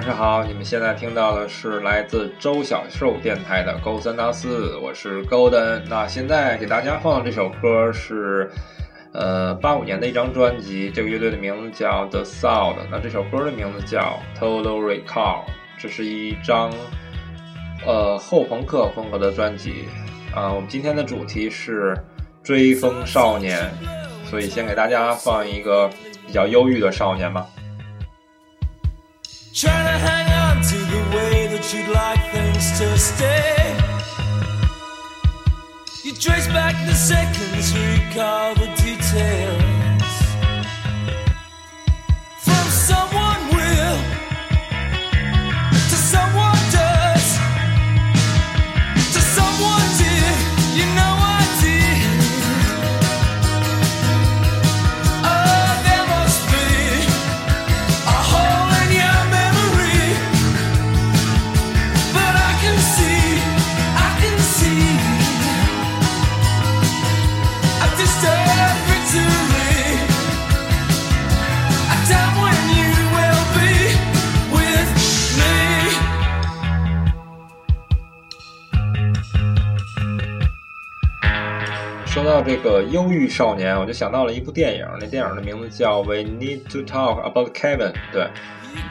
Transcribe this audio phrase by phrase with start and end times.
[0.00, 5.82] 晚上好，你们现在听到的是来自周小寿电台的勾三搭四，我是 Golden。
[5.90, 8.50] 那现在给大家放的这首歌是，
[9.12, 12.76] 呃，八五年的一张专辑，这个乐队的名字叫 The Sound。
[12.90, 15.42] 那这首歌的名字叫 Total Recall。
[15.78, 16.72] 这是一张，
[17.86, 19.84] 呃，后朋克风格的专辑。
[20.34, 21.94] 啊，我们今天的主题是
[22.42, 23.70] 追风少年，
[24.24, 25.90] 所以先给大家放一个
[26.26, 27.46] 比较忧郁的少年吧。
[29.52, 33.76] Trying to hang on to the way that you'd like things to stay.
[36.04, 39.59] You trace back the seconds, recall the details.
[82.22, 87.92] 说到这个忧郁少年，我就想到了一部电影，那电影的名字叫《We Need to Talk About Kevin》。
[88.12, 88.28] 对，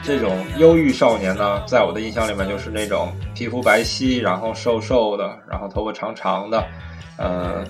[0.01, 6.65] 这种忧郁少年呢，在我的印象里面就是那种皮肤白皙，然后瘦瘦的，然后头发长长的，
[7.19, 7.63] 呃，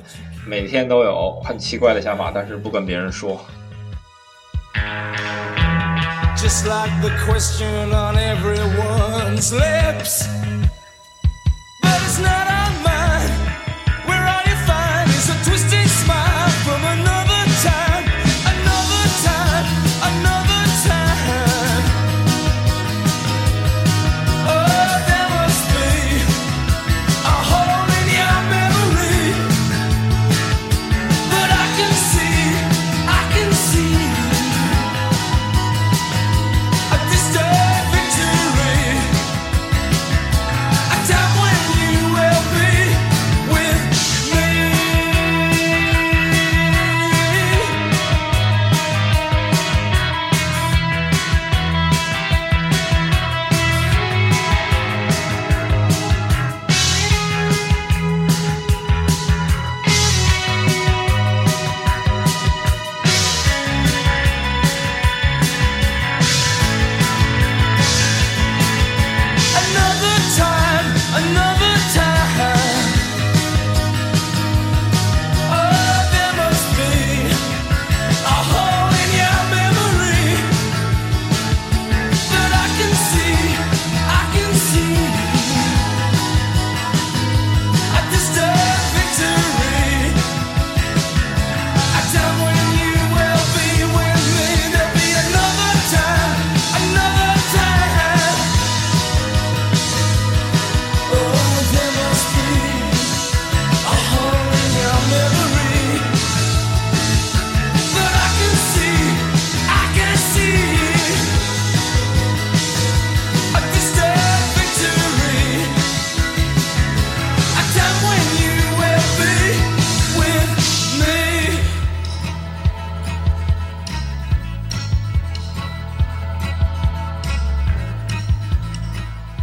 [0.48, 3.38] 每天都有很奇怪的想法，但是不跟别人说。
[6.38, 10.26] Just like the question on everyone's lips.
[11.82, 12.48] But it's not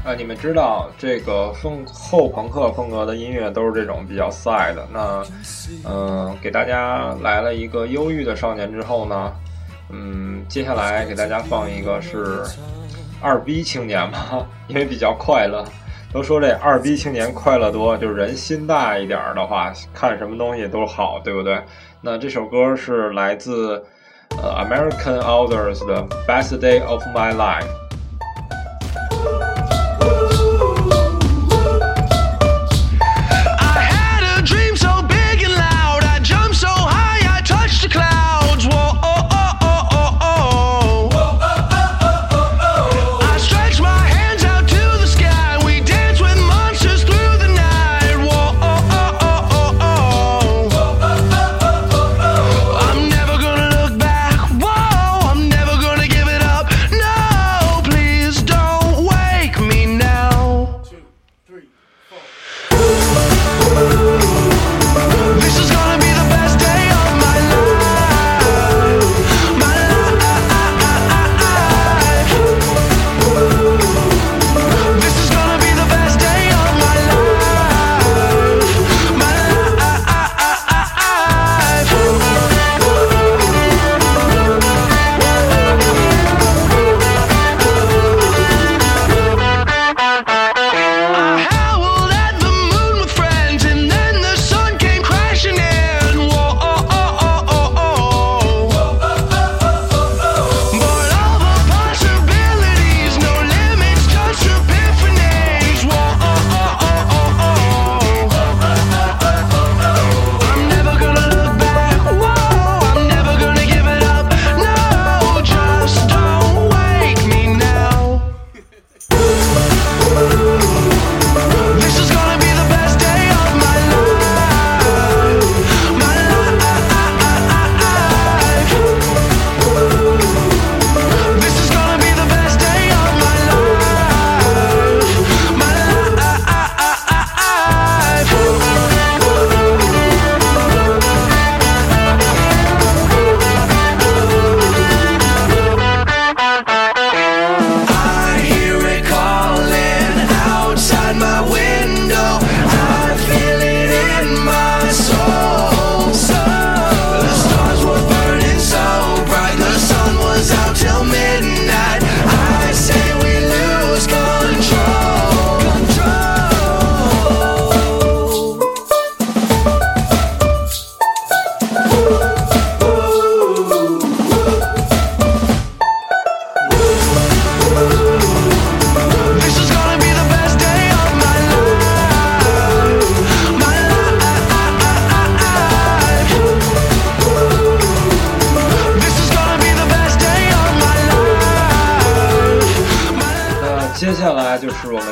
[0.06, 4.87] 啊，你们知道这个风后朋克风格的音乐都是这种比较丧的。
[4.93, 5.21] 那，
[5.84, 9.33] 嗯、给大家来了一个忧郁的少年之后呢，
[9.91, 12.45] 嗯，接下来给大家放一个是
[13.21, 15.65] 二逼青年嘛，因为比较快乐。
[16.13, 21.60] 都说这二逼青年快乐多，就是人心大一点的话，看什么东西都好，对不对？
[22.01, 23.84] 那这首歌是来自
[24.41, 27.65] 呃 American Authors 的《Best Day of My Life》。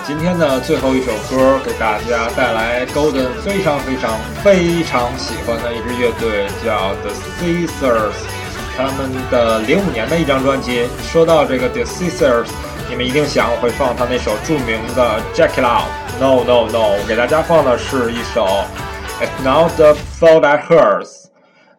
[0.06, 8.12] 今天的最后一首歌，给大家带来 Golden 非常非常非常喜欢的一支乐队，叫 The Scissors，
[8.76, 10.86] 他们的零五年的一张专辑。
[11.02, 12.48] 说到这个 The Scissors，
[12.90, 18.46] 你们一定想我会放他那首著名的 Jack It Out，No No No，我给大家放的是一首
[19.20, 21.24] It's Not the Fault That Hurts。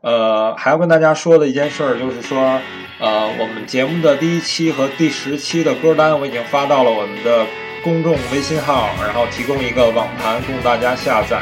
[0.02, 2.60] 呃，还要跟大家说的一件事儿就是说。
[2.98, 7.46] 呃，我们节目的第一期和第十期的歌单我已经发到了我们的
[7.86, 11.40] 公众微信号，然后提供一个网盘供大家下载。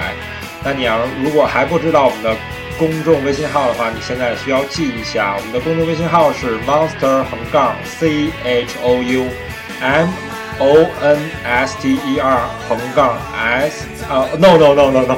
[0.61, 2.35] 那你要如果还不知道我们的
[2.77, 9.25] 公众微信号的话，你现在需要记一下，我们的公众微信号是 monster 横杠 c h o u
[9.79, 10.09] m
[10.59, 15.17] o n s t e r 横杠 s 啊，no no no no no。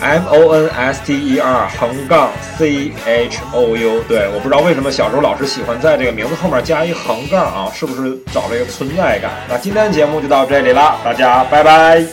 [0.00, 9.30] M O N S T E R 横杠 C H O U，对，我不知道为什么小时候老是喜欢在这个名字后面加一横杠啊，是不是找这个存在感？
[9.48, 12.04] 那今天的节目就到这里了，大家拜拜。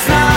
[0.00, 0.29] last night